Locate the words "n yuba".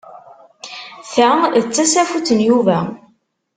2.37-2.79